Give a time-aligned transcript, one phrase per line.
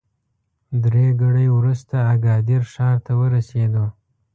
[0.83, 3.85] درې ګړۍ وروسته اګادیر ښار ته ورسېدو.